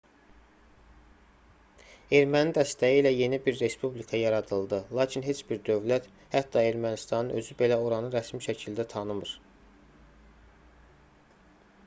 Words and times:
erməni 2.19 2.53
dəstəyi 2.57 2.95
ilə 3.01 3.09
yeni 3.15 3.39
bir 3.47 3.57
respublika 3.59 4.21
yaradıldı 4.21 4.79
lakin 4.99 5.25
heç 5.27 5.41
bir 5.51 5.59
dövlət 5.69 6.07
hətta 6.39 6.63
ermənistanın 6.71 7.31
özü 7.43 7.57
belə 7.61 7.77
oranı 7.91 8.09
rəsmi 8.17 8.39
şəkildə 8.47 8.87
tanımır 8.95 9.35